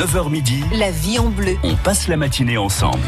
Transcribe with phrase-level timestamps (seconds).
[0.00, 1.56] 9h midi, La vie en bleu.
[1.62, 2.98] on passe la matinée ensemble.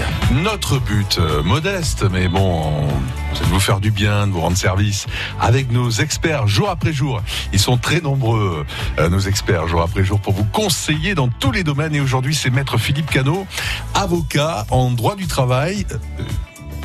[0.43, 2.87] Notre but, euh, modeste, mais bon,
[3.33, 5.07] c'est de vous faire du bien, de vous rendre service
[5.41, 7.23] avec nos experts jour après jour.
[7.55, 8.67] Ils sont très nombreux,
[8.99, 11.95] euh, nos experts jour après jour, pour vous conseiller dans tous les domaines.
[11.95, 13.47] Et aujourd'hui, c'est Maître Philippe Cano,
[13.95, 15.87] avocat en droit du travail.
[15.93, 15.97] euh,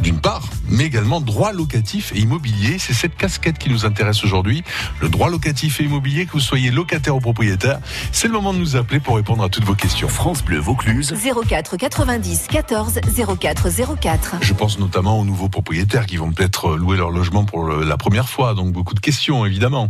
[0.02, 2.78] d'une part, mais également droit locatif et immobilier.
[2.80, 4.64] C'est cette casquette qui nous intéresse aujourd'hui.
[5.02, 7.80] Le droit locatif et immobilier, que vous soyez locataire ou propriétaire,
[8.12, 10.08] c'est le moment de nous appeler pour répondre à toutes vos questions.
[10.08, 11.14] France Bleu Vaucluse,
[11.48, 13.00] 04 90 14
[13.40, 13.68] 04
[14.00, 14.36] 04.
[14.42, 18.30] Je pense notamment aux nouveaux propriétaires qui vont peut-être louer leur logement pour la première
[18.30, 19.90] fois, donc beaucoup de questions évidemment.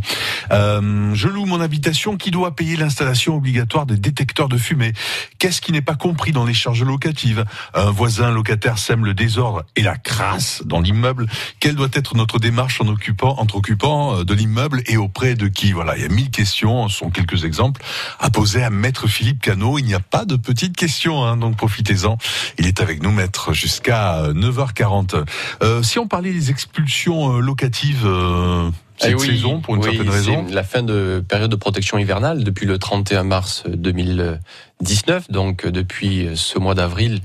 [0.50, 4.92] Euh, je loue mon habitation, qui doit payer l'installation obligatoire des détecteurs de fumée?
[5.38, 7.44] Qu'est-ce qui n'est pas compris dans les charges locatives?
[7.74, 11.26] Un voisin locataire sème le désordre et la crasse dans l'immeuble.
[11.60, 15.48] Quelle doit être notre démarche en occupant, entre occupants euh, de l'immeuble et auprès de
[15.48, 15.72] qui?
[15.72, 17.82] Voilà, il y a mille questions, ce sont quelques exemples
[18.18, 19.78] à poser à Maître Philippe Cano.
[19.78, 22.18] Il n'y a pas de petites questions, hein, donc profitez-en.
[22.58, 25.24] Il est avec nous, Maître, jusqu'à euh, 9h40.
[25.62, 29.82] Euh, si on parlait des expulsions euh, locatives euh, cette Eh oui, saison, pour une
[29.82, 30.46] oui, certaine raison?
[30.50, 35.30] la fin de période de protection hivernale depuis le 31 mars 2019.
[35.30, 37.20] Donc euh, depuis ce mois d'avril,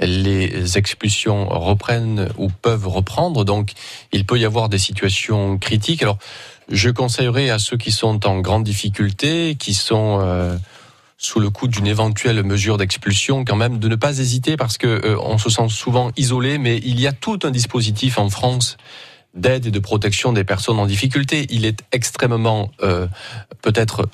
[0.00, 3.44] les expulsions reprennent ou peuvent reprendre.
[3.44, 3.72] Donc
[4.12, 6.02] il peut y avoir des situations critiques.
[6.02, 6.18] Alors
[6.68, 10.56] je conseillerais à ceux qui sont en grande difficulté, qui sont euh,
[11.16, 14.86] sous le coup d'une éventuelle mesure d'expulsion, quand même, de ne pas hésiter parce que
[14.86, 18.76] euh, on se sent souvent isolé, mais il y a tout un dispositif en France
[19.34, 21.46] d'aide et de protection des personnes en difficulté.
[21.50, 23.06] Il est extrêmement euh,
[23.62, 24.08] peut-être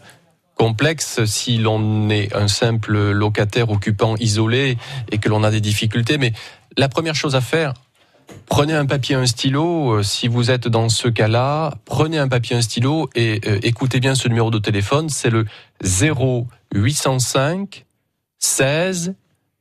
[0.62, 4.78] complexe si l'on est un simple locataire occupant isolé
[5.10, 6.18] et que l'on a des difficultés.
[6.18, 6.32] Mais
[6.76, 7.74] la première chose à faire,
[8.46, 9.94] prenez un papier, un stylo.
[9.94, 13.98] Euh, Si vous êtes dans ce cas-là, prenez un papier, un stylo et euh, écoutez
[13.98, 15.08] bien ce numéro de téléphone.
[15.08, 15.46] C'est le
[15.82, 17.84] 0805
[18.38, 19.16] 16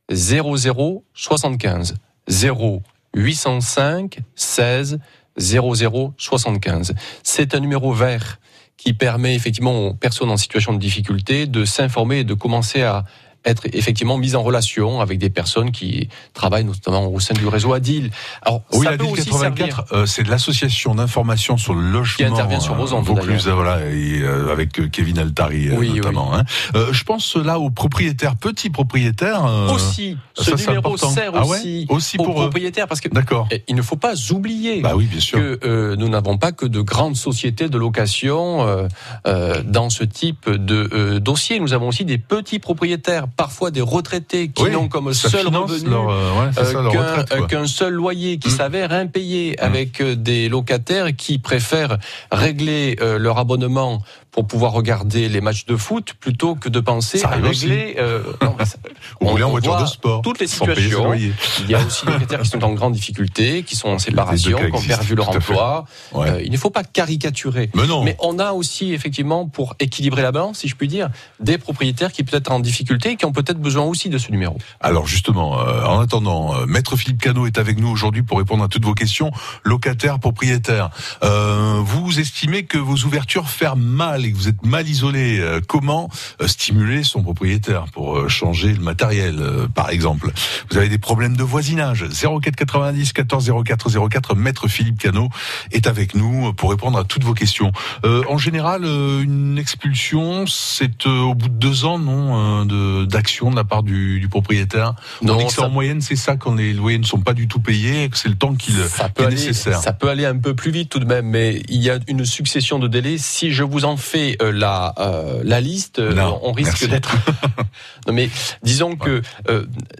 [0.08, 1.96] 00 75.
[2.30, 5.00] 0805 16
[5.36, 6.94] 00 75.
[7.24, 8.38] C'est un numéro vert
[8.82, 13.04] qui permet effectivement aux personnes en situation de difficulté de s'informer et de commencer à
[13.44, 17.72] être effectivement mises en relation avec des personnes qui travaillent notamment au sein du réseau
[17.72, 18.10] Adil.
[18.42, 19.66] Alors, Oui, la peut DIL aussi servir.
[19.66, 22.16] 84, euh, c'est l'association d'information sur le logement.
[22.16, 25.92] Qui intervient sur vos ondes, Vaucluse, voilà, et, euh, avec euh, Kevin Altari euh, Oui,
[25.94, 26.34] notamment.
[26.34, 26.44] hein.
[26.74, 29.44] Euh, je pense là aux propriétaires, petits propriétaires.
[29.44, 31.10] euh, Aussi, ce ça, numéro important.
[31.10, 33.48] sert Ah ouais aussi, Aussi aux pour propriétaires parce que D'accord.
[33.50, 35.38] eh, il ne faut pas oublier Bah oui, bien sûr.
[35.38, 38.86] que euh, nous n'avons pas que de grandes sociétés de location euh,
[39.26, 41.58] euh, dans ce type de euh, dossier.
[41.60, 45.90] Nous avons aussi des petits propriétaires, parfois des retraités qui Oui, n'ont comme seul revenu
[45.90, 48.56] euh, ouais, euh, qu'un euh, qu'un seul loyer qui Mm.
[48.56, 49.64] s'avère impayé Mm.
[49.64, 51.98] avec des locataires qui préfèrent
[52.30, 54.00] régler leur abonnement
[54.32, 58.22] pour pouvoir regarder les matchs de foot plutôt que de penser Ça à régler euh,
[58.42, 58.78] non, ça-
[59.20, 60.22] on- rouler en on voiture voit de sport.
[60.22, 61.12] toutes les situations.
[61.14, 61.34] Il
[61.70, 64.74] y a aussi des locataires qui sont en grande difficulté, qui sont en séparation, qui
[64.74, 65.84] ont perdu leur emploi.
[66.12, 66.30] Ouais.
[66.30, 67.70] Euh, il ne faut pas caricaturer.
[67.74, 68.02] Mais non.
[68.04, 71.10] Mais on a aussi, effectivement, pour équilibrer la balance, si je puis dire,
[71.40, 74.56] des propriétaires qui peut-être en difficulté et qui ont peut-être besoin aussi de ce numéro.
[74.80, 78.64] Alors justement, euh, en attendant, euh, Maître Philippe Cano est avec nous aujourd'hui pour répondre
[78.64, 79.30] à toutes vos questions,
[79.64, 80.88] locataire, propriétaire.
[81.22, 85.38] Euh, vous estimez que vos ouvertures ferment mal et que vous êtes mal isolé.
[85.40, 86.08] Euh, comment
[86.40, 90.30] euh, stimuler son propriétaire pour euh, changer le matériel, euh, par exemple?
[90.70, 94.34] Vous avez des problèmes de voisinage 04 90 14 04 04.
[94.34, 95.28] Maître Philippe Cano
[95.70, 97.72] est avec nous pour répondre à toutes vos questions.
[98.04, 102.64] Euh, en général, euh, une expulsion, c'est euh, au bout de deux ans, non, euh,
[102.64, 104.94] de d'action de la part du, du propriétaire?
[105.22, 107.32] On dit que c'est ça- en moyenne, c'est ça quand les loyers ne sont pas
[107.34, 109.80] du tout payés, et que c'est le temps qu'il ça qui peut, est aller, nécessaire.
[109.80, 112.24] ça peut aller un peu plus vite tout de même, mais il y a une
[112.24, 113.16] succession de délais.
[113.18, 117.16] Si je vous en fais euh, la, euh, la liste, euh, Non, on risque d'être.
[118.06, 118.28] non mais
[118.62, 119.22] disons que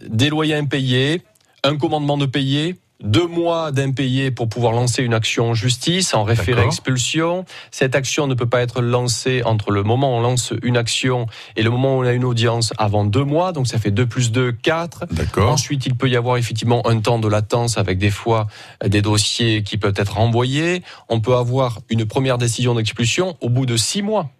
[0.08, 1.22] des loyers impayés,
[1.64, 2.76] un commandement de payer.
[3.02, 7.44] Deux mois d'impayés pour pouvoir lancer une action en justice, en référé expulsion.
[7.70, 11.26] Cette action ne peut pas être lancée entre le moment où on lance une action
[11.56, 14.06] et le moment où on a une audience avant deux mois, donc ça fait 2
[14.06, 15.06] plus 2, 4.
[15.10, 15.50] D'accord.
[15.50, 18.46] Ensuite, il peut y avoir effectivement un temps de latence avec des fois
[18.84, 20.82] euh, des dossiers qui peuvent être renvoyés.
[21.08, 24.30] On peut avoir une première décision d'expulsion au bout de six mois.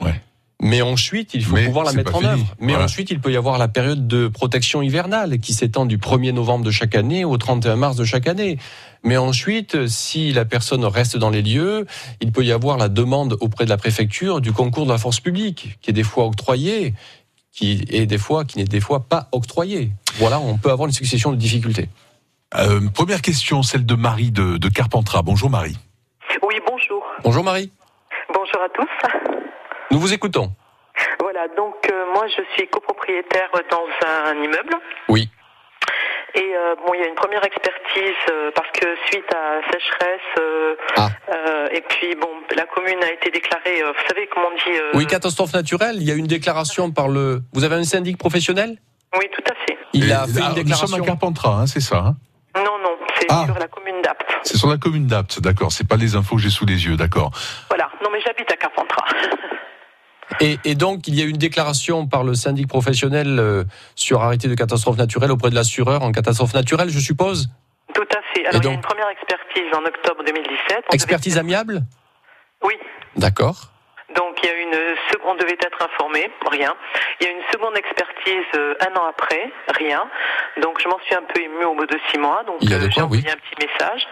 [0.00, 0.20] Ouais.
[0.60, 2.30] Mais ensuite, il faut Mais pouvoir la mettre en fini.
[2.32, 2.46] œuvre.
[2.58, 2.86] Mais Voilà.
[2.86, 6.64] ensuite, il peut y avoir la période de protection hivernale qui s'étend du 1er novembre
[6.64, 8.58] de chaque année au 31 mars de chaque année.
[9.04, 11.86] Mais ensuite, si la personne reste dans les lieux,
[12.20, 15.20] il peut y avoir la demande auprès de la préfecture du concours de la force
[15.20, 16.92] publique, qui est des fois octroyé,
[17.52, 19.92] qui est des fois, qui n'est des fois pas octroyé.
[20.16, 21.88] Voilà, on peut avoir une succession de difficultés.
[22.56, 25.22] Euh, première question, celle de Marie de, de Carpentras.
[25.22, 25.76] Bonjour Marie.
[26.42, 27.04] Oui, bonjour.
[27.22, 27.70] Bonjour Marie,
[28.34, 29.47] Bonjour à tous.
[29.90, 30.52] Nous vous écoutons.
[31.20, 34.74] Voilà, donc euh, moi je suis copropriétaire dans un immeuble.
[35.08, 35.28] Oui.
[36.34, 40.20] Et euh, bon, il y a une première expertise euh, parce que suite à sécheresse,
[40.38, 41.08] euh, Ah.
[41.32, 44.78] euh, et puis bon, la commune a été déclarée, euh, vous savez comment on dit
[44.78, 45.96] euh, Oui, catastrophe naturelle.
[45.96, 47.40] Il y a une déclaration par le.
[47.54, 48.76] Vous avez un syndic professionnel?
[49.18, 49.78] Oui, tout à fait.
[49.94, 50.86] Il Et a fait là, une Nous déclaration.
[50.86, 51.96] sommes à Carpentras, hein, c'est ça.
[51.98, 52.16] hein?
[52.56, 53.44] Non, non, c'est Ah.
[53.46, 54.26] sur la commune d'Apt.
[54.42, 55.72] c'est sur la commune d'Apt, d'accord.
[55.72, 57.30] C'est pas les infos que j'ai sous les yeux, d'accord.
[57.68, 59.06] Voilà, non mais j'habite à Carpentras.
[60.40, 63.64] Et, et donc, il y a une déclaration par le syndic professionnel euh,
[63.94, 67.48] sur arrêté de catastrophe naturelle auprès de l'assureur en catastrophe naturelle, je suppose?
[67.94, 68.46] Tout à fait.
[68.46, 70.84] Alors il y a une première expertise en octobre 2017.
[70.90, 71.82] On Expertise devait- amiable?
[72.62, 72.74] Oui.
[73.16, 73.70] D'accord.
[74.14, 76.74] Donc il y a une seconde, on devait être informé, rien.
[77.20, 80.02] Il y a une seconde expertise euh, un an après, rien.
[80.62, 82.42] Donc je m'en suis un peu émue au bout de six mois.
[82.46, 83.30] Donc euh, j'ai envoyé oui.
[83.30, 84.06] un petit message.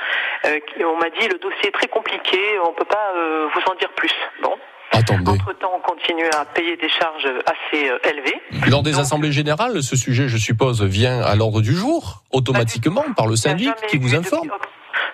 [0.46, 3.74] Euh, on m'a dit le dossier est très compliqué, on peut pas euh, vous en
[3.76, 4.12] dire plus.
[4.42, 4.54] Bon.
[4.96, 5.30] Attendez.
[5.32, 8.40] Entre temps, on continue à payer des charges assez euh, élevées.
[8.68, 13.04] Lors des Donc- assemblées générales, ce sujet, je suppose, vient à l'ordre du jour, automatiquement,
[13.16, 14.48] par le syndic qui vous informe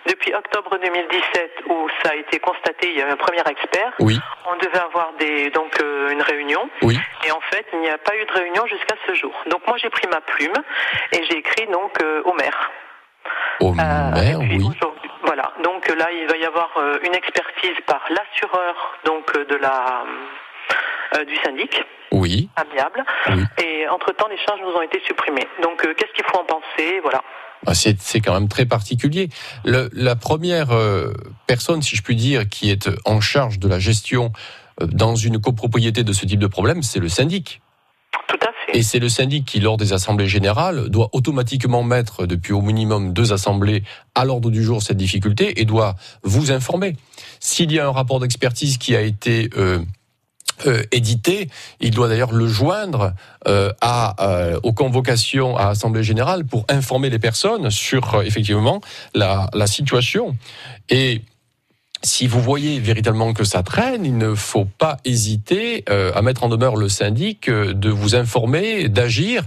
[0.08, 3.92] Depuis octobre 2017, où ça a été constaté, il y a eu un premier expert.
[4.00, 4.18] Oui,
[4.52, 6.68] On devait avoir des, donc euh, une réunion.
[6.82, 6.98] oui.
[7.26, 9.32] Et en fait, il n'y a pas eu de réunion jusqu'à ce jour.
[9.50, 10.54] Donc moi, j'ai pris ma plume
[11.12, 12.70] et j'ai écrit donc euh, au maire.
[13.60, 14.58] Au Euh, maire, oui.
[15.34, 15.50] Voilà.
[15.64, 18.74] Donc là, il va y avoir euh, une expertise par l'assureur
[19.06, 20.04] donc euh, de la
[21.16, 23.02] euh, du syndic Oui, amiable.
[23.30, 23.42] oui.
[23.64, 25.48] Et entre temps, les charges nous ont été supprimées.
[25.62, 27.00] Donc euh, qu'est-ce qu'il faut en penser?
[27.02, 27.22] Voilà.
[27.66, 29.30] Ah, C'est quand même très particulier.
[29.64, 31.14] Le- la première euh,
[31.46, 34.32] personne, si je puis dire, qui est en charge de la gestion
[34.82, 37.62] dans une copropriété de ce type de problème, c'est le syndic.
[38.28, 38.78] Tout à fait.
[38.78, 43.12] Et c'est le syndic qui, lors des assemblées générales, doit automatiquement mettre depuis au minimum
[43.12, 46.96] deux assemblées à l'ordre du jour cette difficulté et doit vous informer.
[47.40, 49.80] S'il y a un rapport d'expertise qui a été euh,
[50.66, 51.48] euh, édité,
[51.80, 53.14] il doit d'ailleurs le joindre
[53.48, 58.80] euh, à, euh, aux convocations à assemblée générale pour informer les personnes sur euh, effectivement
[59.14, 60.36] la, la situation.
[60.88, 61.22] Et
[62.04, 66.44] si vous voyez véritablement que ça traîne, il ne faut pas hésiter euh, à mettre
[66.44, 69.44] en demeure le syndic euh, de vous informer, d'agir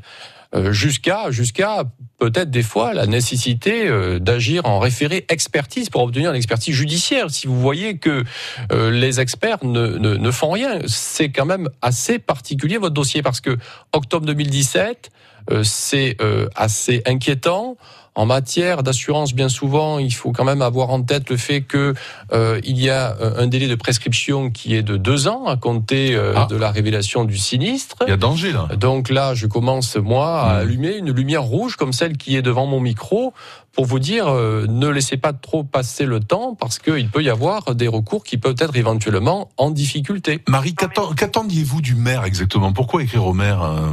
[0.56, 1.84] euh, jusqu'à jusqu'à
[2.18, 3.90] peut-être des fois la nécessité
[4.22, 7.30] d'agir en référé expertise pour obtenir l'expertise judiciaire.
[7.30, 8.24] Si vous voyez que
[8.72, 13.42] les experts ne, ne, ne font rien, c'est quand même assez particulier votre dossier parce
[13.42, 13.58] que
[13.92, 15.10] octobre 2017,
[15.51, 16.18] euh, c'est
[16.56, 17.75] assez inquiétant.
[18.18, 21.94] En matière d'assurance, bien souvent, il faut quand même avoir en tête le fait que
[22.32, 25.58] euh, il y a euh, un délai de prescription qui est de deux ans à
[25.58, 26.48] compter euh, Ah.
[26.50, 27.98] de la révélation du sinistre.
[28.08, 28.70] Il y a danger là.
[28.78, 30.60] Donc là, je commence moi à Mhm.
[30.62, 33.34] allumer une lumière rouge comme celle qui est devant mon micro
[33.74, 37.30] pour vous dire euh, ne laissez pas trop passer le temps parce qu'il peut y
[37.30, 40.40] avoir des recours qui peuvent être éventuellement en difficulté.
[40.48, 42.72] Marie, qu'attend- qu'attendiez-vous du maire exactement?
[42.72, 43.90] Pourquoi écrire au maire euh,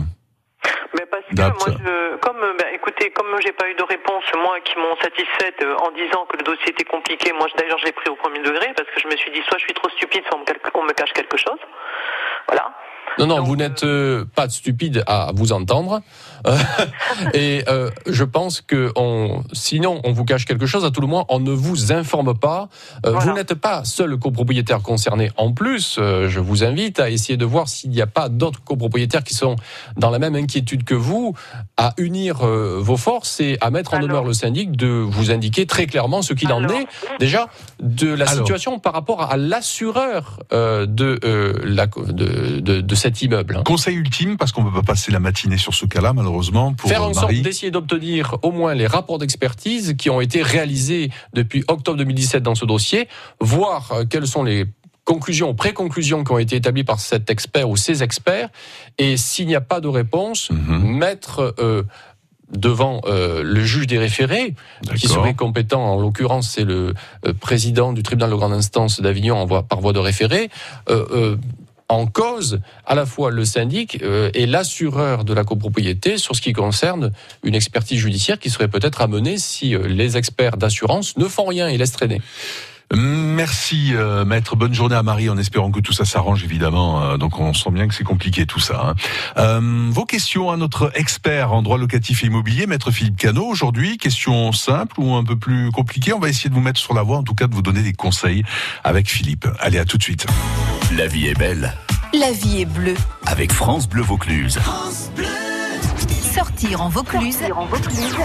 [0.94, 1.66] Mais parce que D'Apt.
[1.66, 2.36] moi, je, comme,
[2.82, 6.36] écoutez, comme j'ai pas eu de réponse, moi, qui m'ont satisfaite euh, en disant que
[6.36, 9.06] le dossier était compliqué, moi, d'ailleurs, je l'ai pris au premier degré parce que je
[9.06, 11.12] me suis dit, soit je suis trop stupide, soit on me, cal- on me cache
[11.12, 11.58] quelque chose.
[12.48, 12.72] Voilà.
[13.18, 16.00] Non, non, Donc, vous n'êtes euh, pas stupide à vous entendre.
[16.46, 16.56] Euh,
[17.34, 20.84] et euh, je pense que on, sinon, on vous cache quelque chose.
[20.84, 22.68] À tout le moins, on ne vous informe pas.
[23.06, 23.18] Euh, Voilà.
[23.26, 25.30] Vous n'êtes pas seul copropriétaire concerné.
[25.36, 28.62] En plus, euh, je vous invite à essayer de voir s'il n'y a pas d'autres
[28.64, 29.56] copropriétaires qui sont
[29.96, 31.34] dans la même inquiétude que vous,
[31.76, 34.08] à unir euh, vos forces et à mettre en Alors.
[34.08, 36.86] demeure le syndic de vous indiquer très clairement ce qu'il en est
[37.20, 37.48] déjà
[37.80, 38.38] de la Alors.
[38.46, 43.56] situation par rapport à l'assureur euh, de, euh, la, de, de, de cet immeuble.
[43.58, 43.62] hein.
[43.64, 46.31] Conseil ultime, parce qu'on ne peut pas passer la matinée sur ce cas-là, malheureusement,
[46.74, 51.10] pour Faire en sorte d'essayer d'obtenir au moins les rapports d'expertise qui ont été réalisés
[51.34, 53.08] depuis octobre 2017 dans ce dossier,
[53.40, 54.66] voir euh, quelles sont les
[55.04, 58.48] conclusions ou pré-conclusions qui ont été établies par cet expert ou ces experts,
[58.98, 60.96] et s'il n'y a pas de réponse, Mhm.
[60.96, 61.82] mettre euh,
[62.56, 64.54] devant euh, le juge des référés,
[64.96, 66.94] qui serait compétent, en l'occurrence c'est le
[67.26, 70.50] euh, président du tribunal de grande instance d'Avignon par voie de référé,
[71.92, 76.40] en cause à la fois le syndic euh, et l'assureur de la copropriété sur ce
[76.40, 81.26] qui concerne une expertise judiciaire qui serait peut-être amenée si euh, les experts d'assurance ne
[81.26, 82.20] font rien et laissent traîner.
[82.94, 87.02] Merci euh, maître, bonne journée à Marie en espérant que tout ça s'arrange évidemment.
[87.02, 88.88] Euh, donc on sent bien que c'est compliqué tout ça.
[88.90, 88.94] hein.
[89.38, 93.46] Euh, vos questions à notre expert en droit locatif et immobilier, maître Philippe Cano.
[93.46, 96.12] Aujourd'hui, question simple ou un peu plus compliquée?
[96.12, 97.82] On va essayer de vous mettre sur la voie, en tout cas de vous donner
[97.82, 98.44] des conseils
[98.84, 99.46] avec Philippe.
[99.60, 100.26] Allez, à tout de suite.
[100.96, 101.72] La vie est belle
[102.12, 102.96] La vie est bleue.
[103.26, 104.58] avec France Bleu Vaucluse.
[104.58, 105.51] Ça
[106.32, 107.38] sortir en Vaucluse.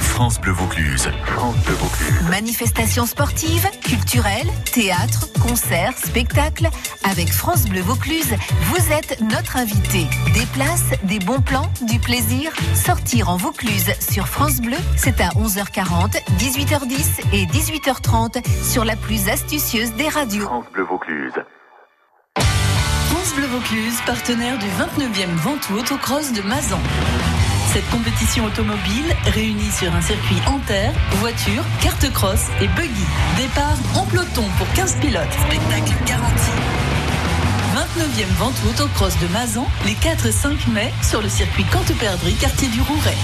[0.01, 1.09] France Bleu Vaucluse.
[1.25, 2.29] France Bleu Vaucluse.
[2.29, 6.69] Manifestations sportives, culturelles, théâtre, concerts, spectacles.
[7.03, 10.07] Avec France Bleu Vaucluse, vous êtes notre invité.
[10.33, 12.51] Des places, des bons plans, du plaisir.
[12.73, 19.27] Sortir en Vaucluse sur France Bleu, c'est à 11h40, 18h10 et 18h30 sur la plus
[19.27, 20.45] astucieuse des radios.
[20.45, 21.33] France Bleu Vaucluse.
[22.37, 26.79] France Bleu Vaucluse, partenaire du 29e Ventoux Autocross de Mazan.
[27.77, 33.05] Cette compétition automobile réunit sur un circuit en terre, voiture, carte cross et buggy.
[33.37, 35.31] Départ en peloton pour 15 pilotes.
[35.45, 36.49] Spectacle garanti.
[37.75, 42.67] 29e Ventoux Autocross de Mazan, les 4 et 5 mai sur le circuit Canteperdry, quartier
[42.69, 43.17] du Rouret.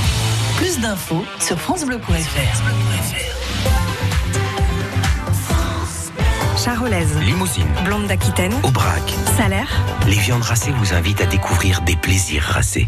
[0.58, 2.62] Plus d'infos sur francebleu.fr.
[6.64, 9.02] Charolaise, Limousine, blonde d'Aquitaine, Aubrac.
[9.36, 9.82] salaire.
[10.06, 12.88] Les viandes racées vous invitent à découvrir des plaisirs racés.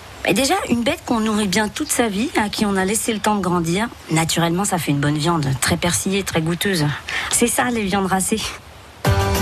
[0.27, 3.11] Et déjà, une bête qu'on nourrit bien toute sa vie, à qui on a laissé
[3.11, 6.85] le temps de grandir, naturellement, ça fait une bonne viande, très persillée, très goûteuse.
[7.31, 8.41] C'est ça, les viandes racées.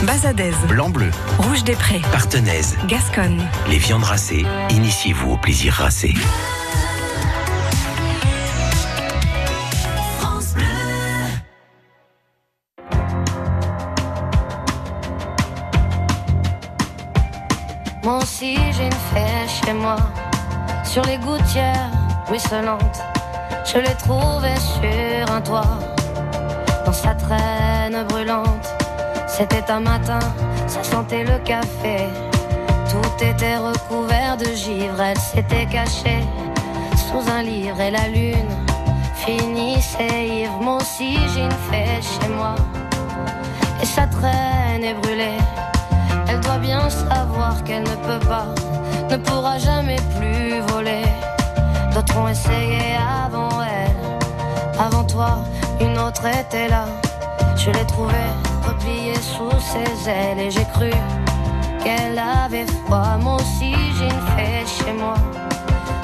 [0.04, 2.78] Bazadaise, Blanc-bleu, rouge des prés, partenaise.
[2.88, 3.46] Gasconne.
[3.70, 6.14] Les viandes racées, initiez-vous au plaisir racé.
[18.02, 19.98] Moi aussi j'ai une fée chez moi,
[20.90, 21.92] sur les gouttières
[22.28, 23.00] ruisselantes.
[23.64, 25.78] Je l'ai trouvée sur un toit,
[26.84, 28.68] dans sa traîne brûlante.
[29.28, 30.20] C'était un matin,
[30.66, 31.98] ça sentait le café.
[32.90, 36.24] Tout était recouvert de givre, elle s'était cachée
[36.96, 38.56] sous un livre et la lune
[39.14, 40.80] finissait ivre.
[40.98, 42.56] J'ai une fée chez moi,
[43.82, 45.38] et sa traîne est brûlée.
[46.28, 48.48] Elle doit bien savoir qu'elle ne peut pas,
[49.10, 51.04] ne pourra jamais plus voler.
[51.94, 54.20] D'autres ont essayé avant elle.
[54.80, 55.40] Avant toi,
[55.82, 56.86] une autre était là.
[57.56, 58.32] Je l'ai trouvée
[58.66, 60.92] repliée sous ses ailes et j'ai cru
[61.84, 63.18] qu'elle avait froid.
[63.20, 65.16] Moi aussi, j'ai une fée chez moi.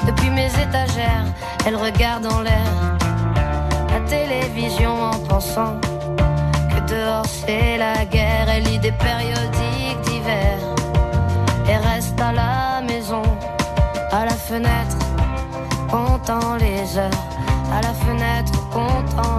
[0.06, 1.26] Depuis mes étagères,
[1.64, 2.72] elle regarde en l'air
[3.90, 5.80] la télévision en pensant
[6.70, 8.48] que dehors c'est la guerre.
[8.48, 10.58] Elle lit des périodiques d'hiver
[11.68, 12.75] et reste à la
[14.16, 14.96] à la fenêtre,
[15.90, 17.22] comptant les heures,
[17.70, 19.35] à la fenêtre, comptant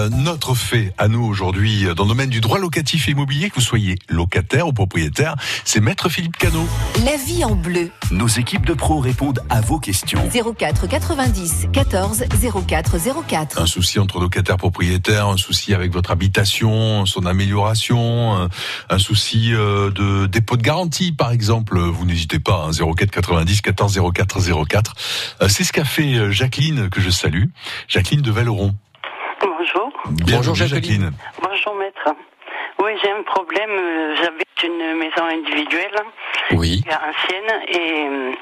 [0.00, 3.56] Euh, notre fée à nous aujourd'hui dans le domaine du droit locatif et immobilier, que
[3.56, 6.66] vous soyez locataire ou propriétaire, c'est Maître Philippe Cano.
[7.04, 7.90] La vie en bleu.
[8.10, 10.20] Nos équipes de pros répondent à vos questions.
[10.56, 12.24] 04 90 14
[12.66, 12.96] 04
[13.28, 13.60] 04.
[13.60, 18.48] Un souci entre locataire propriétaire, un souci avec votre habitation, son amélioration, un,
[18.88, 23.60] un souci euh, de dépôt de garantie par exemple, vous n'hésitez pas, hein, 04 90
[23.60, 24.94] 14 04 04.
[25.42, 27.44] Euh, c'est ce qu'a fait euh, Jacqueline que je salue,
[27.88, 28.74] Jacqueline de Valeron.
[29.40, 29.89] Bonjour.
[30.06, 31.10] Bonjour, Jacqueline.
[31.42, 32.14] Bonjour maître.
[32.82, 33.70] Oui, j'ai un problème.
[34.16, 35.94] J'habite une maison individuelle,
[36.52, 38.32] Oui, ancienne, et euh,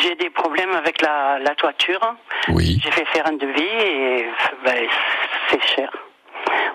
[0.00, 2.00] j'ai des problèmes avec la, la toiture.
[2.48, 2.80] oui.
[2.82, 4.26] J'ai fait faire un devis et
[4.64, 4.86] ben,
[5.50, 5.90] c'est cher.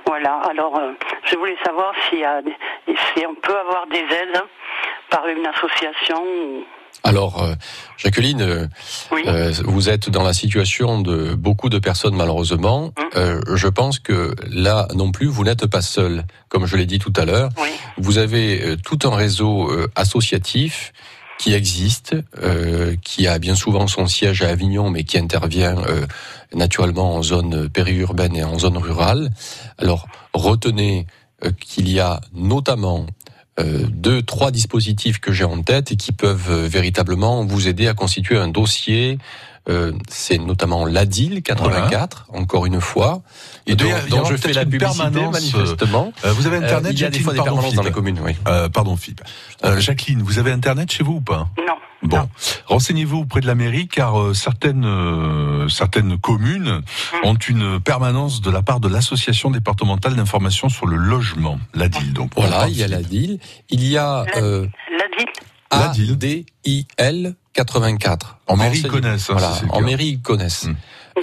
[0.05, 0.33] Voilà.
[0.49, 0.91] Alors, euh,
[1.25, 2.55] je voulais savoir s'il y a, des-
[2.87, 4.41] si on peut avoir des aides
[5.09, 6.23] par une association.
[6.23, 6.63] ou-
[7.03, 7.53] Alors, euh,
[7.97, 8.67] Jacqueline, euh,
[9.11, 9.21] Oui.
[9.27, 12.93] euh, vous êtes dans la situation de beaucoup de personnes malheureusement.
[13.17, 16.23] Euh, je pense que là non plus, vous n'êtes pas seul.
[16.47, 17.69] Comme je l'ai dit tout à l'heure, Oui.
[17.97, 20.93] vous avez tout un réseau associatif
[21.39, 26.05] qui existe, euh, qui a bien souvent son siège à Avignon, mais qui intervient euh,
[26.53, 29.29] naturellement en zone périurbaine et en zone rurale.
[29.77, 31.05] Alors, retenez
[31.43, 33.07] euh, qu'il y a notamment
[33.59, 37.87] euh, deux, trois dispositifs que j'ai en tête et qui peuvent euh, véritablement vous aider
[37.87, 39.19] à constituer un dossier.
[39.69, 43.21] Euh, c'est notamment l'ADIL 84, encore une fois,
[43.65, 46.11] et avoir je fais la publicité permanence, manifestement.
[46.25, 47.81] Euh, vous avez Euh, internet, il y a des Jacqueline fois des Pardon, permanences dans
[47.81, 47.95] les Philippe.
[47.95, 48.35] communes, oui.
[48.49, 49.21] Euh, pardon Philippe.
[49.63, 51.47] Euh, Jacqueline, vous avez internet chez vous ou pas?
[51.57, 51.73] Non.
[52.05, 52.27] Bon,
[52.65, 56.81] renseignez-vous auprès de la mairie car euh, certaines euh, certaines communes
[57.23, 62.11] ont une permanence de la part de l'association départementale d'information sur le logement, l'ADIL.
[62.11, 63.39] Donc Voilà, il y a l'ADIL.
[63.69, 64.67] Il y a euh,
[65.71, 66.45] La ville L'ADIL.
[66.97, 68.37] ADIL 84.
[68.47, 70.67] En mairie, ils connaissent, hein, Voilà, en mairie, ils connaissent.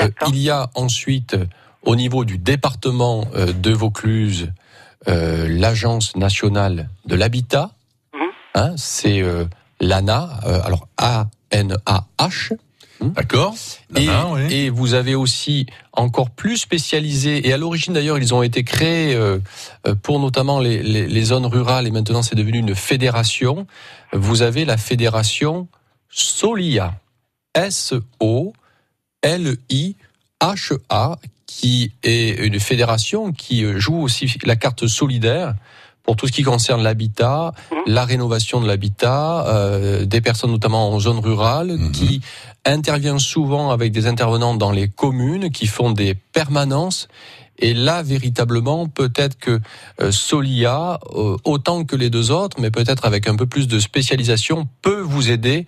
[0.00, 1.46] Euh, il y a ensuite, euh,
[1.82, 4.52] au niveau du département euh, de Vaucluse,
[5.08, 7.70] euh, l'Agence nationale de l'habitat.
[8.14, 8.20] Mhm.
[8.54, 9.44] Hein, c'est euh,
[9.80, 12.52] l'ANA, euh, alors A-N-A-H.
[13.00, 13.54] D'accord.
[13.96, 14.52] Et, oui.
[14.54, 19.14] et vous avez aussi encore plus spécialisé, et à l'origine d'ailleurs ils ont été créés
[19.14, 19.38] euh,
[19.86, 23.66] euh, pour notamment les, les, les zones rurales, et maintenant c'est devenu une fédération.
[24.12, 25.66] Vous avez la fédération
[26.10, 26.94] Solia,
[29.80, 35.54] S-O-L-I-H-A, qui est une fédération qui joue aussi la carte solidaire
[36.02, 37.52] pour tout ce qui concerne l'habitat,
[37.86, 41.92] la rénovation de l'habitat, euh, des personnes notamment en zone rurale Mhm.
[41.92, 42.20] qui
[42.64, 47.08] intervient souvent avec des intervenants dans les communes qui font des permanences.
[47.58, 49.60] Et là, véritablement, peut-être que
[50.00, 53.78] euh, Solia, euh, autant que les deux autres, mais peut-être avec un peu plus de
[53.78, 55.66] spécialisation, peut vous aider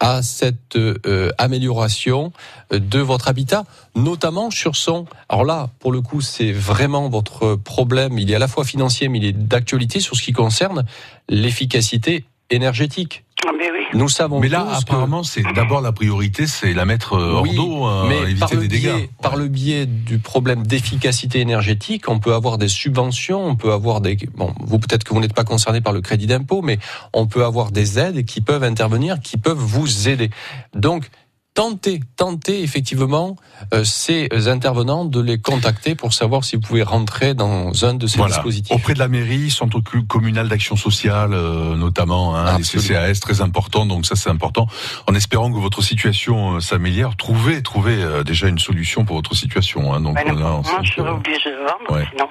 [0.00, 2.32] à cette euh, amélioration
[2.72, 5.06] de votre habitat, notamment sur son.
[5.28, 8.18] Alors là, pour le coup, c'est vraiment votre problème.
[8.18, 10.84] Il est à la fois financier, mais il est d'actualité sur ce qui concerne
[11.28, 13.24] l'efficacité énergétique.
[13.46, 13.84] Ah, mais oui.
[13.94, 17.32] Nous savons Mais là, tous que- apparemment, c'est d'abord la priorité, c'est la mettre euh,
[17.32, 18.94] hors oui, d'eau, euh, mais éviter par le, des dégâts.
[18.94, 23.72] biais, par le biais du problème d'efficacité énergétique, on peut avoir des subventions, on peut
[23.72, 26.78] avoir des bon, vous peut-être que vous n'êtes pas concerné par le crédit d'impôt, mais
[27.14, 30.30] on peut avoir des aides qui peuvent intervenir, qui peuvent vous aider.
[30.74, 31.08] Donc
[31.54, 33.36] tentez, tentez effectivement
[33.74, 38.06] euh, ces intervenants de les contacter pour savoir si vous pouvez rentrer dans un de
[38.06, 38.34] ces Voilà.
[38.34, 38.72] dispositifs.
[38.74, 42.64] Auprès de la mairie, centre communal d'action sociale, euh, notamment, hein, les.
[42.64, 43.86] CCAS, très important.
[43.86, 44.66] Donc ça, c'est important.
[45.06, 49.34] En espérant que votre situation euh, s'améliore, trouvez, trouvez euh, déjà une solution pour votre
[49.34, 49.92] situation.
[49.92, 52.06] Hein, donc Ben non, on moi, je serais obligée de vendre, Ouais.
[52.12, 52.28] sinon.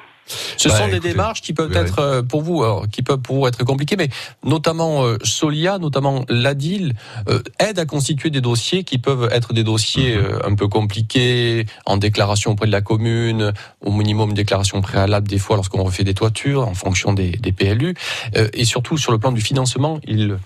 [0.57, 3.39] Ce Bah, sont des démarches qui peuvent être euh, pour vous, alors, qui peuvent pour
[3.39, 4.09] vous être compliquées, mais
[4.43, 6.93] notamment euh, Solia, notamment l'ADIL,
[7.27, 10.23] euh, aide à constituer des dossiers qui peuvent être des dossiers Mhm.
[10.25, 15.39] euh, un peu compliqués, en déclaration auprès de la commune, au minimum déclaration préalable des
[15.39, 17.95] fois lorsqu'on refait des toitures, en fonction des, des PLU,
[18.35, 20.37] euh, et surtout sur le plan du financement, ils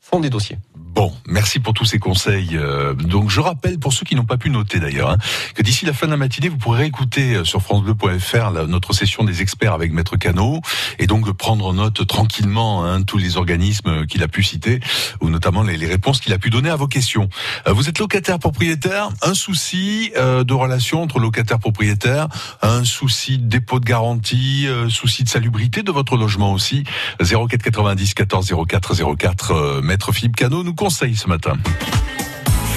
[0.00, 0.58] font des dossiers.
[0.98, 2.56] Bon, merci pour tous ces conseils.
[2.56, 5.16] Euh, Donc je rappelle pour ceux qui n'ont pas pu noter d'ailleurs hein,
[5.54, 9.22] que d'ici la fin de la matinée, vous pourrez écouter euh, sur francebleu.fr notre session
[9.22, 10.60] des experts avec Maître Cano
[10.98, 14.80] et donc prendre note tranquillement hein, tous les organismes qu'il a pu citer
[15.20, 17.28] ou notamment les, les réponses qu'il a pu donner à vos questions.
[17.68, 22.26] Euh, Vous êtes locataire propriétaire, un souci euh, de relation entre locataire propriétaire,
[22.60, 26.82] un souci de dépôt de garantie, euh, souci de salubrité de votre logement aussi.
[27.20, 31.52] 04 90 14 04 04 euh, Maître Philippe Cano nous ce matin.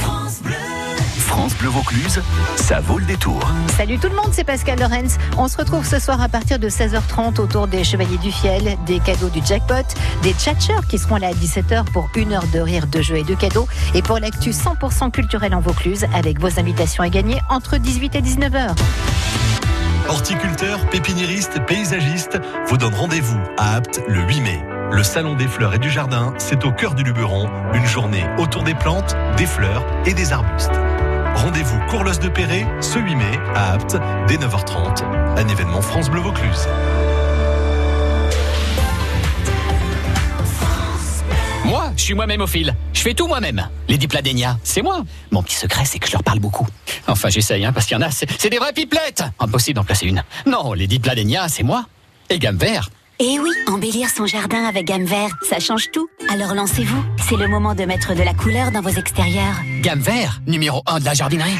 [0.01, 0.41] France
[1.17, 2.21] France Bleu Vaucluse,
[2.57, 3.39] ça vaut le détour.
[3.77, 5.17] Salut tout le monde, c'est Pascal Lorenz.
[5.37, 8.99] On se retrouve ce soir à partir de 16h30 autour des Chevaliers du Fiel, des
[8.99, 9.87] cadeaux du jackpot,
[10.23, 13.23] des tchatchers qui seront là à 17h pour une heure de rire, de jeux et
[13.23, 13.67] de cadeaux.
[13.95, 18.21] Et pour l'actu 100% culturel en Vaucluse, avec vos invitations à gagner entre 18 et
[18.21, 18.75] 19h.
[20.09, 24.70] Horticulteurs, pépiniéristes, paysagistes vous donnent rendez-vous à Apt le 8 mai.
[24.91, 28.63] Le Salon des fleurs et du jardin, c'est au cœur du Luberon, une journée autour
[28.63, 30.79] des plantes, des fleurs et des arbustes.
[31.33, 35.03] Rendez-vous Courlos de Perret ce 8 mai à Apt dès 9h30.
[35.37, 36.67] Un événement France Bleu Vaucluse.
[41.63, 42.75] Moi, je suis moi-même au fil.
[42.91, 43.69] Je fais tout moi-même.
[43.87, 45.03] Les dipladénias, c'est moi.
[45.31, 46.67] Mon petit secret, c'est que je leur parle beaucoup.
[47.07, 49.23] Enfin, j'essaye, hein, parce qu'il y en a, c'est des vraies pipelettes.
[49.39, 50.21] Impossible d'en placer une.
[50.45, 51.85] Non, les dipladénias, c'est moi.
[52.29, 52.89] Et gamme vert.
[53.23, 56.09] Et oui, embellir son jardin avec gamme vert, ça change tout.
[56.27, 59.53] Alors lancez-vous, c'est le moment de mettre de la couleur dans vos extérieurs.
[59.81, 61.55] Gamme vert, numéro 1 de la jardinerie.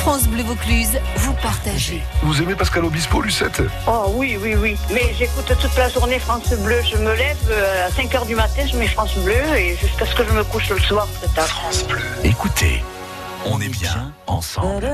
[0.00, 2.02] France Bleu Vaucluse, vous partagez.
[2.24, 3.62] Vous aimez Pascal Obispo, Lucette?
[3.86, 4.76] Oh oui, oui, oui.
[4.92, 6.80] Mais j'écoute toute la journée France Bleu.
[6.90, 10.06] Je me lève euh, à 5 h du matin, je mets France Bleu et jusqu'à
[10.06, 11.46] ce que je me couche le soir très tard.
[11.46, 12.00] France Bleu.
[12.24, 12.82] Écoutez,
[13.46, 14.84] on est bien ensemble.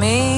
[0.00, 0.29] Me,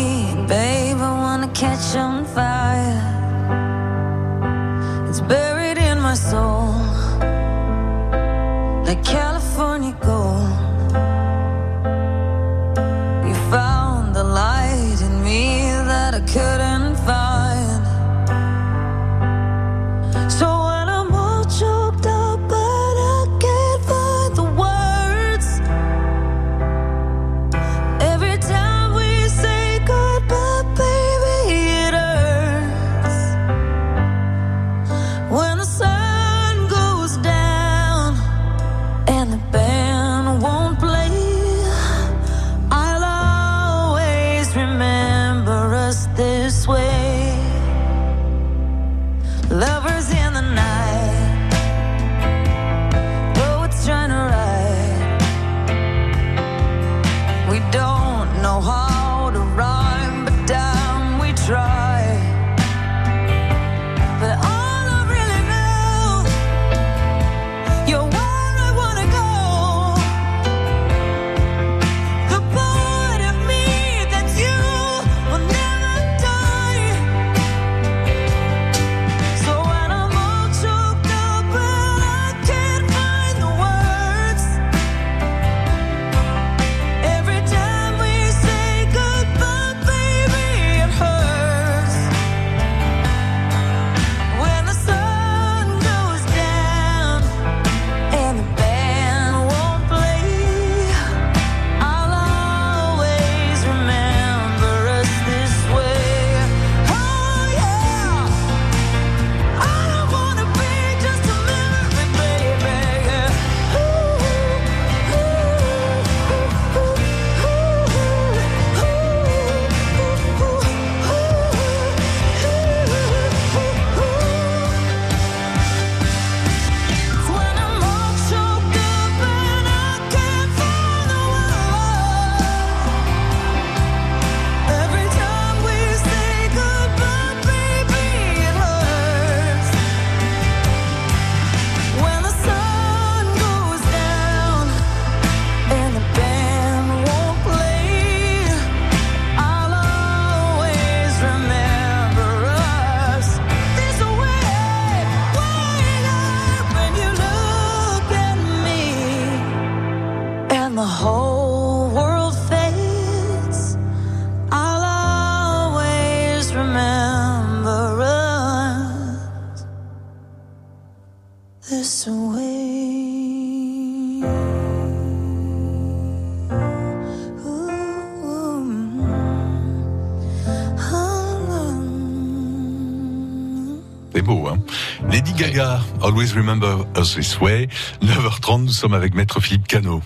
[185.43, 187.67] Gaga, Always Remember Us This Way.
[188.01, 190.01] 9h30, nous sommes avec Maître Philippe Cano.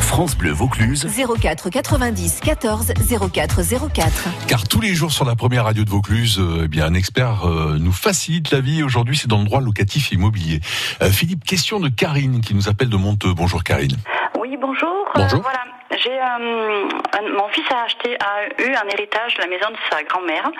[0.00, 1.06] France Bleu Vaucluse.
[1.40, 2.92] 04 90 14
[3.32, 4.28] 04 04.
[4.46, 7.48] Car tous les jours sur la première radio de Vaucluse, euh, eh bien un expert
[7.48, 8.82] euh, nous facilite la vie.
[8.82, 10.60] Aujourd'hui, c'est dans le droit locatif immobilier.
[11.00, 13.32] Euh, Philippe, question de Karine qui nous appelle de Monteux.
[13.32, 13.96] Bonjour Karine.
[14.38, 15.08] Oui, bonjour.
[15.14, 15.40] Bonjour.
[15.40, 15.60] voilà,
[15.92, 18.16] Euh, mon fils a acheté
[18.58, 20.50] eu un héritage de la maison de sa grand-mère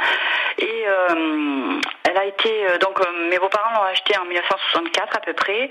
[0.58, 5.32] et euh, elle a été euh, donc mes beaux-parents l'ont acheté en 1964 à peu
[5.32, 5.70] près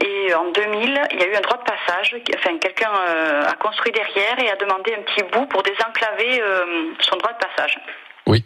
[0.00, 2.90] et en 2000 il y a eu un droit de passage enfin quelqu'un
[3.46, 6.42] a construit derrière et a demandé un petit bout pour désenclaver
[7.00, 7.78] son droit de passage.
[8.32, 8.44] Oui.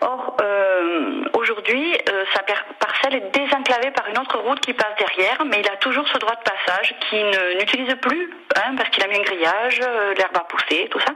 [0.00, 2.42] Or, euh, aujourd'hui, euh, sa
[2.78, 6.18] parcelle est désenclavée par une autre route qui passe derrière, mais il a toujours ce
[6.18, 10.14] droit de passage qu'il ne- n'utilise plus, hein, parce qu'il a mis un grillage, euh,
[10.14, 11.12] l'herbe a poussé, tout ça.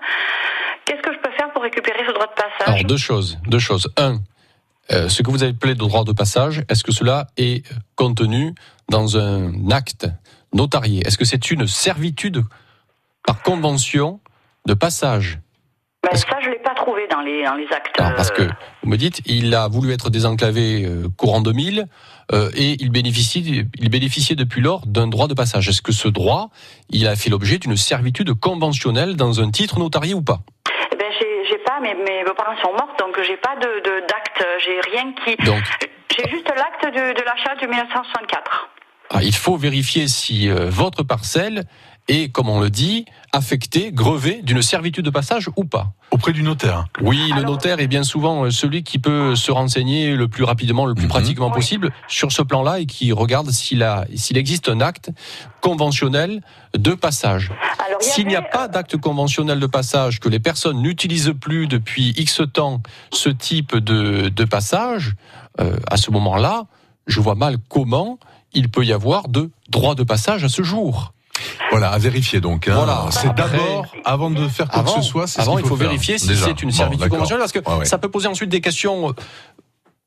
[0.85, 2.69] Qu'est-ce que je peux faire pour récupérer ce droit de passage?
[2.75, 3.89] Alors deux choses, deux choses.
[3.97, 4.17] Un,
[5.09, 8.53] ce que vous avez appelé de droit de passage, est-ce que cela est contenu
[8.91, 10.07] dans un acte
[10.53, 11.07] notarié?
[11.07, 12.43] Est-ce que c'est une servitude
[13.25, 14.21] par convention
[14.67, 15.39] de passage?
[16.03, 16.72] Ben, Ça, je l'ai pas
[17.13, 18.01] dans les, dans les actes.
[18.01, 18.49] Alors, parce que euh,
[18.83, 21.87] vous me dites, il a voulu être désenclavé euh, courant 2000
[22.33, 25.69] euh, et il bénéficie, il bénéficiait depuis lors d'un droit de passage.
[25.69, 26.51] Est-ce que ce droit,
[26.91, 30.41] il a fait l'objet d'une servitude conventionnelle dans un titre notarié ou pas?
[30.93, 31.07] Eh ben,
[31.49, 35.13] j'ai pas, mes, mes beaux-parents sont morts, donc j'ai pas de de- d'acte, j'ai rien
[35.25, 35.37] qui.
[35.45, 35.63] Donc.
[36.17, 38.69] J'ai juste l'acte de, de l'achat de 1964.
[39.11, 41.65] Ah, Il faut vérifier si euh, votre parcelle
[42.09, 45.93] est, comme on le dit, affectée, grevée d'une servitude de passage ou pas.
[46.11, 46.85] Auprès du notaire.
[47.01, 50.85] Oui, le notaire est bien souvent euh, celui qui peut se renseigner le plus rapidement,
[50.85, 54.81] le plus pratiquement possible sur ce plan-là et qui regarde s'il a, s'il existe un
[54.81, 55.11] acte
[55.61, 56.43] conventionnel
[56.77, 57.51] de passage.
[58.01, 62.43] S'il n'y a pas d'acte conventionnel de passage, que les personnes n'utilisent plus depuis X
[62.53, 65.15] temps ce type de, de passage,
[65.61, 66.67] euh, à ce moment-là,
[67.07, 68.19] je vois mal comment
[68.53, 71.15] il peut y avoir de droit de passage à ce jour.
[71.71, 72.69] Voilà, à vérifier donc.
[72.69, 72.75] hein.
[72.75, 73.07] Voilà.
[73.11, 76.19] C'est d'abord, avant de faire quoi Avant, que ce soit, ce avant il faut vérifier
[76.19, 77.17] si c'est une Bon, servitude d'accord.
[77.19, 77.85] conventionnelle, parce que Ouais, ouais.
[77.87, 79.15] ça peut poser ensuite des questions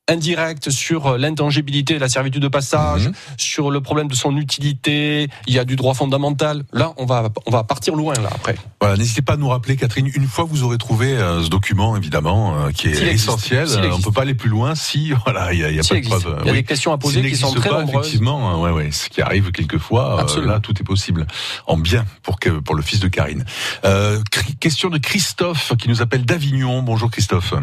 [0.08, 3.12] indirectes sur euh, l'intangibilité de la servitude de passage, Mhm.
[3.36, 5.28] sur le problème de son utilité.
[5.46, 6.64] Il y a du droit fondamental.
[6.72, 8.54] Là, on va on va partir loin là après.
[8.80, 11.48] Voilà, n'hésitez pas à nous rappeler, Catherine, une fois que vous aurez trouvé euh, ce
[11.48, 13.66] document, évidemment, euh, qui est essentiel.
[13.68, 14.04] Euh, on existe.
[14.04, 16.38] peut pas aller plus loin si, voilà, il y a, y a pas de preuve.
[16.42, 18.06] Il y a des questions à poser qui sont très pas, nombreuses.
[18.06, 20.24] Effectivement, euh, ouais, ouais, ce qui arrive quelquefois.
[20.44, 21.26] là, tout est possible.
[21.66, 23.44] En bien pour que pour le fils de Karine.
[23.84, 24.20] Euh,
[24.60, 26.82] question de Christophe qui nous appelle d'Avignon.
[26.82, 27.54] Bonjour Christophe.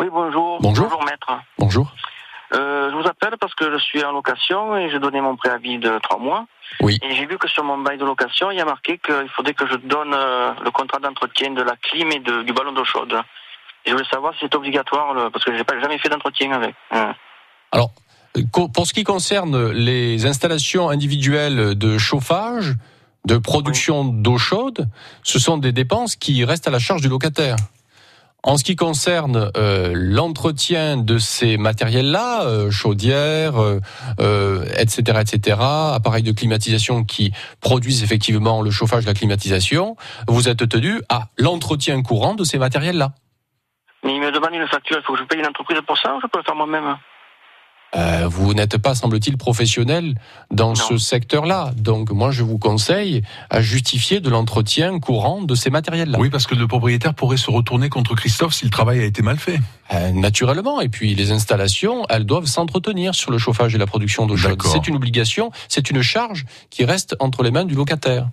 [0.00, 0.58] Oui, bonjour.
[0.62, 1.04] Bonjour.
[1.04, 1.30] maître.
[1.58, 1.92] Bonjour.
[2.54, 5.78] Euh, je vous appelle parce que je suis en location et j'ai donné mon préavis
[5.78, 6.46] de trois mois.
[6.80, 6.98] Oui.
[7.02, 9.52] Et j'ai vu que sur mon bail de location, il y a marqué qu'il faudrait
[9.52, 12.84] que je donne euh, le contrat d'entretien de la clim et de- du ballon d'eau
[12.84, 13.12] chaude.
[13.84, 16.74] Et je voulais savoir si c'est obligatoire, parce que j'ai pas jamais fait d'entretien avec.
[16.92, 17.14] Hein.
[17.70, 17.90] Alors,
[18.74, 22.74] pour ce qui concerne les installations individuelles de chauffage,
[23.26, 24.88] de production d'eau chaude,
[25.22, 27.56] ce sont des dépenses qui restent à la charge du locataire.
[28.42, 33.80] En ce qui concerne euh, l'entretien de ces matériels-là, euh, chaudières, euh,
[34.18, 40.66] euh, etc., etc., appareils de climatisation qui produisent effectivement le chauffage, la climatisation, vous êtes
[40.68, 43.12] tenu à l'entretien courant de ces matériels-là.
[44.04, 46.16] Mais il me demande une facture, il faut que je paye une entreprise pour ça
[46.16, 46.96] ou je peux le faire moi-même?
[47.96, 50.14] Euh, vous n'êtes pas, semble-t-il, professionnel
[50.50, 51.72] dans ce secteur-là.
[51.76, 56.18] Donc, moi, je vous conseille à justifier de l'entretien courant de ces matériels-là.
[56.18, 59.22] Oui, parce que le propriétaire pourrait se retourner contre Christophe si le travail a été
[59.22, 59.58] mal fait.
[59.92, 60.80] Euh, naturellement.
[60.80, 64.62] Et puis, les installations, elles doivent s'entretenir sur le chauffage et la production d'eau chaude.
[64.62, 68.28] C'est une obligation, c'est une charge qui reste entre les mains du locataire.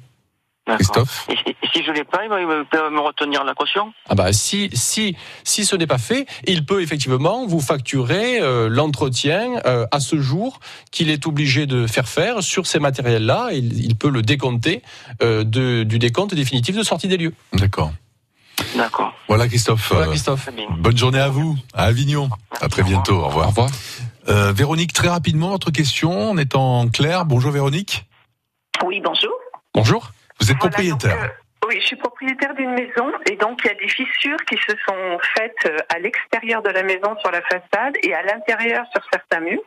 [0.75, 3.93] Christophe et, si je l'ai pas, il va- il va peut me retenir la caution
[4.09, 8.67] Ah bah si si si ce n'est pas fait, il peut effectivement vous facturer euh,
[8.69, 10.59] l'entretien euh, à ce jour
[10.91, 13.49] qu'il est obligé de faire faire sur ces matériels-là.
[13.53, 14.81] Il, il peut le décompter
[15.21, 17.33] euh, de, du décompte définitif de sortie des lieux.
[17.53, 17.91] D'accord.
[18.75, 19.13] D'accord.
[19.27, 19.89] Voilà Christophe.
[19.91, 20.49] Voilà, Euh, Christophe.
[20.79, 22.29] Bonne journée à vous, à Avignon.
[22.59, 23.15] À très bientôt.
[23.17, 23.45] Au revoir.
[23.45, 23.69] Au revoir.
[24.29, 27.25] Euh, Véronique, très rapidement, votre question en étant clair.
[27.25, 28.05] Bonjour Véronique.
[28.85, 29.31] Oui, bonjour.
[29.73, 30.11] Bonjour.
[30.39, 31.15] Vous êtes Voilà, propriétaire.
[31.21, 34.37] donc, euh, oui, je suis propriétaire d'une maison et donc il y a des fissures
[34.49, 38.21] qui se sont faites euh, à l'extérieur de la maison sur la façade et à
[38.23, 39.61] l'intérieur sur certains murs.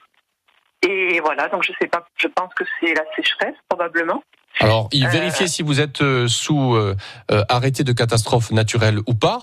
[0.83, 4.23] Et voilà, donc je sais pas, je pense que c'est la sécheresse probablement.
[4.61, 6.97] Alors, il Euh, vérifiez si vous êtes sous euh,
[7.31, 9.41] euh, arrêté de catastrophe naturelle ou pas.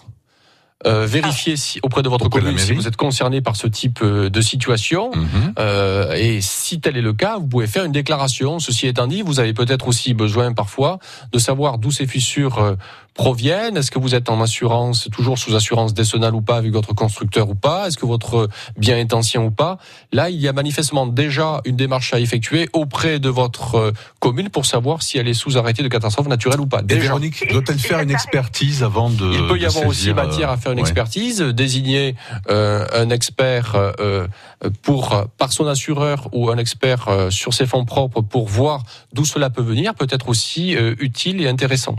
[0.86, 3.56] Euh, vérifiez si, auprès de votre Auprès de la commune si vous êtes concerné par
[3.56, 5.10] ce type euh, de situation.
[5.12, 5.54] Mhm.
[5.58, 8.60] Euh, et si tel est le cas, vous pouvez faire une déclaration.
[8.60, 11.00] Ceci étant dit, vous avez peut-être aussi besoin parfois
[11.32, 12.76] de savoir d'où ces fissures euh,
[13.18, 13.76] proviennent.
[13.76, 17.50] Est-ce que vous êtes en assurance, toujours sous assurance décennale ou pas, avec votre constructeur
[17.50, 17.88] ou pas?
[17.88, 19.80] Est-ce que votre bien est ancien ou pas?
[20.14, 24.50] Là, il y a manifestement déjà une démarche à effectuer auprès de votre euh, commune
[24.50, 26.80] pour savoir si elle est sous arrêté de catastrophe naturelle ou pas.
[26.80, 27.02] Et Déjà.
[27.08, 30.58] Véronique, doit-elle faire une expertise avant de Il peut y avoir aussi matière euh, à
[30.58, 30.84] faire une ouais.
[30.84, 32.16] expertise, désigner
[32.50, 37.66] euh, un expert euh, euh, pour par son assureur ou un expert euh, sur ses
[37.66, 41.96] fonds propres pour voir d'où cela peut venir, peut être aussi euh, utile et intéressant.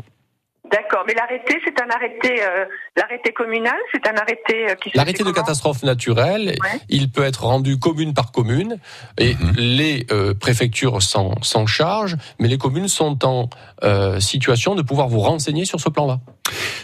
[0.71, 2.65] D'accord, mais l'arrêté, c'est un arrêté, euh,
[2.97, 6.81] l'arrêté communal, c'est un arrêté euh, qui se L'arrêté de catastrophe naturelle, Ouais.
[6.89, 8.79] il peut être rendu commune par commune
[9.19, 13.49] et les euh, préfectures s'en s'en chargent, mais les communes sont en
[13.85, 16.19] euh, situation de pouvoir vous renseigner sur ce plan-là.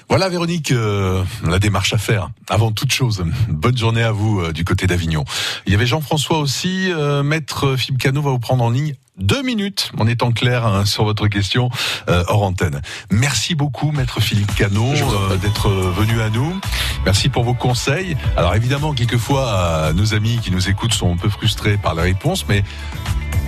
[0.09, 2.31] Voilà Véronique, euh, la démarche à faire.
[2.49, 5.25] Avant toute chose, bonne journée à vous euh, du côté d'Avignon.
[5.67, 9.43] Il y avait Jean-François aussi, euh, Maître Philippe Cano va vous prendre en ligne deux
[9.43, 11.71] minutes en étant clair hein, sur votre question
[12.09, 12.81] euh, hors antenne.
[13.11, 16.61] Merci beaucoup Maître Philippe Cano euh, d'être venu à nous.
[17.05, 18.17] Merci pour vos conseils.
[18.37, 22.03] Alors évidemment, quelquefois, euh, nos amis qui nous écoutent sont un peu frustrés par la
[22.03, 22.65] réponse, mais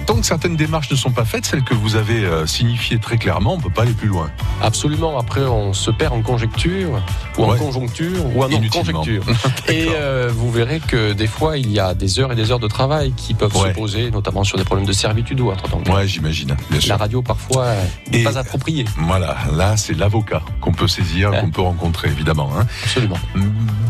[0.07, 3.19] tant que certaines démarches ne sont pas faites, celles que vous avez euh, signifiées très
[3.19, 4.31] clairement, on peut pas aller plus loin.
[4.63, 5.19] Absolument.
[5.19, 7.03] Après, on se perd en conjecture
[7.39, 9.23] ou en conjoncture ou en conjecture.
[9.69, 12.59] Et euh, vous verrez que des fois, il y a des heures et des heures
[12.61, 13.71] de travail qui peuvent Ouais.
[13.71, 15.69] se poser, notamment sur des problèmes de servitude ou autre.
[15.69, 16.57] Donc, Ouais, j'imagine.
[16.79, 16.89] Sûr.
[16.91, 17.73] la radio parfois
[18.13, 18.85] n'est pas appropriée.
[18.99, 22.51] Voilà, là c'est l'avocat qu'on peut saisir, qu'on peut rencontrer évidemment.
[22.59, 22.67] Hein.
[22.85, 23.17] Absolument.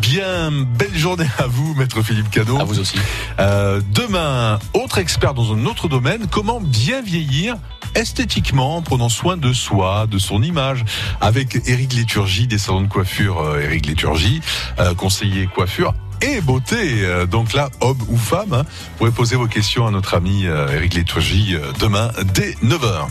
[0.00, 2.60] Bien, belle journée à vous, maître Philippe Cano.
[2.60, 2.96] À vous aussi.
[3.40, 7.56] Euh, demain, autre expert dans un autre domaine, comment bien vieillir
[7.94, 10.84] esthétiquement en prenant soin de soi, de son image,
[11.20, 14.40] avec Éric Léturgie des salons de coiffure euh, Éric Léturgie,
[14.78, 16.76] euh, conseiller coiffure et beauté.
[17.04, 20.44] Euh, Donc là, homme ou femme, hein, vous pourrez poser vos questions à notre ami
[20.44, 23.08] Éric Léturgie euh, demain dès 9h.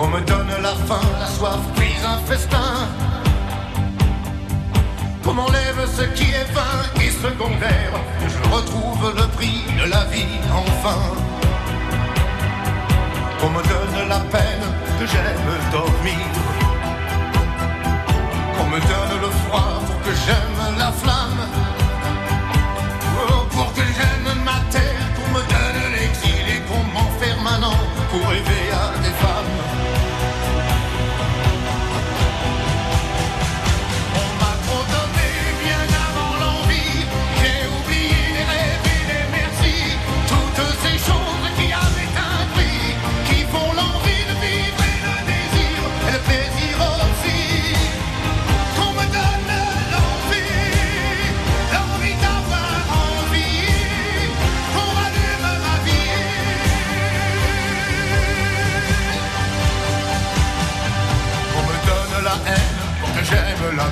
[0.00, 2.88] Qu'on me donne la faim, la soif puis un festin.
[5.22, 7.92] Qu'on m'enlève ce qui est vain et secondaire.
[8.18, 11.02] Que je retrouve le prix de la vie enfin.
[13.38, 14.64] Qu'on me donne la peine
[14.98, 16.26] que j'aime dormir.
[18.56, 21.69] Qu'on me donne le froid pour que j'aime la flamme.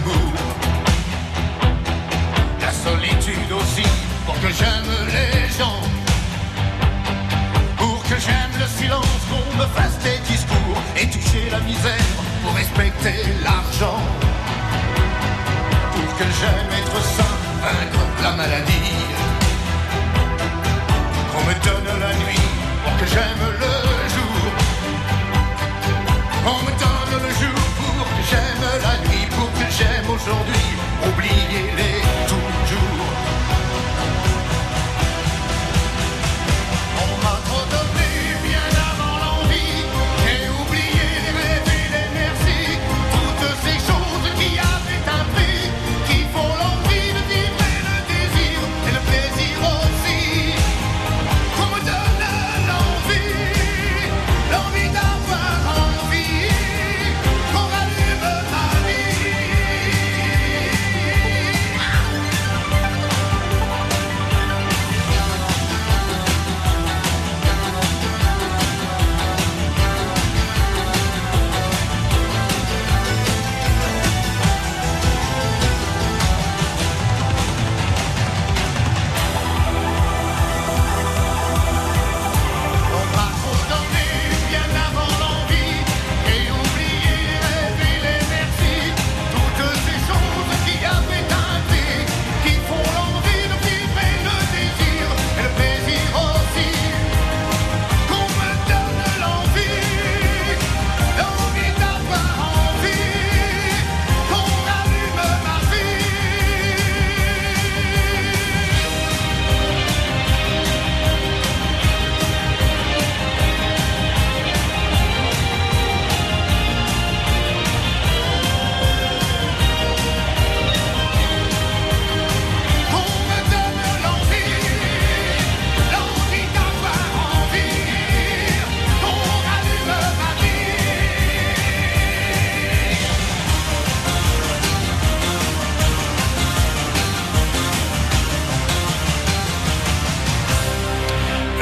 [0.08, 0.37] J'aime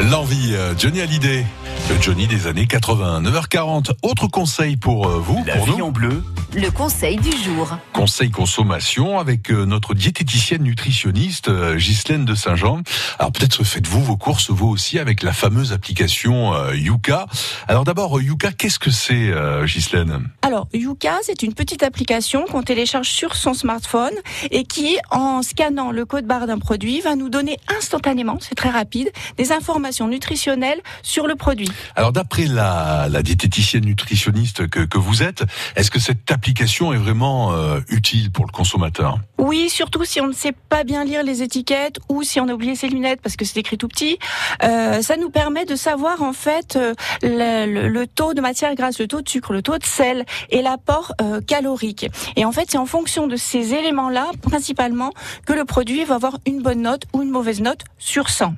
[0.03, 1.47] L'envie, euh, Johnny Hallyday,
[1.89, 3.23] le Johnny des années 80.
[3.23, 5.85] 9h40, autre conseil pour euh, vous, pour nous.
[5.85, 6.23] en bleu.
[6.55, 7.77] Le conseil du jour.
[7.95, 12.83] Conseil consommation avec euh, notre diététicienne nutritionniste Ghislaine de Saint-Jean.
[13.19, 17.27] Alors peut-être faites-vous vos courses vous aussi avec la fameuse application Yuka.
[17.67, 19.33] Alors d'abord Yuka, qu'est-ce que c'est
[19.65, 20.29] Ghislaine?
[20.43, 24.15] Alors, Yuka, c'est une petite application qu'on télécharge sur son smartphone
[24.51, 28.71] et qui, en scannant le code barre d'un produit, va nous donner instantanément, c'est très
[28.71, 31.71] rapide, des informations nutritionnelles sur le produit.
[31.95, 35.45] Alors d'après la, la diététicienne nutritionniste que, que vous êtes,
[35.77, 39.19] est-ce que cette application est vraiment euh, utile pour le consommateur?
[39.39, 42.53] Oui, surtout si on ne sait pas bien lire les étiquettes ou si on a
[42.53, 44.19] oublié ses lunettes parce que c'est écrit tout petit.
[44.65, 48.75] Euh, ça nous permet de savoir en fait euh, le, le- le taux de matière
[48.75, 51.13] grasse, le taux de sucre, le taux de sel et l'apport
[51.47, 52.07] calorique.
[52.37, 55.13] Et en fait, c'est en fonction de ces éléments-là, principalement,
[55.47, 58.55] que le produit va avoir une bonne note ou une mauvaise note sur 100.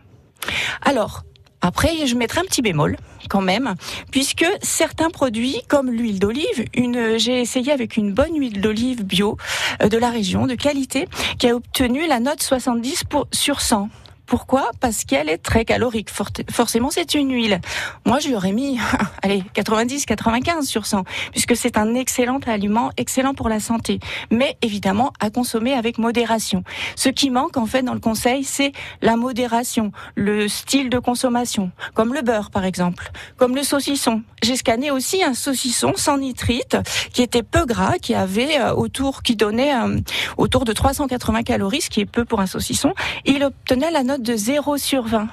[0.83, 1.23] Alors,
[1.61, 2.97] après, je mettrai un petit bémol
[3.29, 3.75] quand même,
[4.13, 9.37] puisque certains produits, comme l'huile d'olive, une, j'ai essayé avec une bonne huile d'olive bio
[9.83, 11.09] euh, de la région, de qualité,
[11.39, 13.89] qui a obtenu la note 70 pour, sur 100.
[14.29, 14.71] Pourquoi?
[14.81, 16.11] Parce qu'elle est très calorique.
[16.51, 17.63] Forcément, c'est une huile.
[18.05, 18.79] Moi, je lui aurais mis,
[19.23, 24.01] allez, 90, 95 sur 100, puisque c'est un excellent aliment, excellent pour la santé.
[24.31, 26.63] Mais évidemment, à consommer avec modération.
[26.95, 31.71] Ce qui manque, en fait, dans le conseil, c'est la modération, le style de consommation,
[31.95, 34.23] comme le beurre, par exemple, comme le saucisson.
[34.43, 36.77] J'ai scanné aussi un saucisson sans nitrite,
[37.15, 39.99] qui était peu gras, qui avait euh, autour, qui donnait euh,
[40.37, 42.93] autour de 380 calories, ce qui est peu pour un saucisson.
[43.25, 45.29] Il obtenait la note de 0 sur 20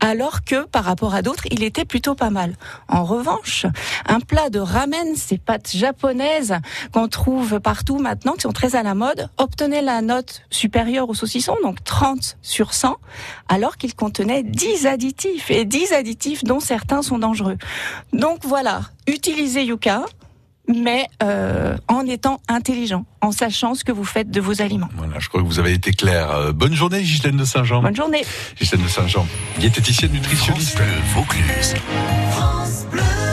[0.00, 2.54] alors que par rapport à d'autres, il était plutôt pas mal.
[2.88, 3.66] En revanche,
[4.06, 6.56] un plat de ramen, ces pâtes japonaises
[6.92, 11.14] qu'on trouve partout maintenant, qui sont très à la mode, obtenait la note supérieure au
[11.14, 12.96] saucisson, donc 30 sur 100,
[13.48, 17.58] alors qu'il contenait 10 additifs, et 10 additifs dont certains sont dangereux.
[18.12, 20.06] Donc voilà, utilisez Yuka,
[20.74, 24.88] mais euh, en étant intelligent, en sachant ce que vous faites de vos aliments.
[24.96, 26.30] Voilà, je crois que vous avez été clair.
[26.30, 27.82] Euh, bonne journée Ghislaine de Saint-Jean.
[27.82, 28.22] Bonne journée.
[28.58, 29.26] Ghislaine de Saint-Jean,
[29.58, 30.78] diététicienne nutritionniste.
[31.14, 31.74] Vaucluse.
[32.32, 33.29] France Bleu.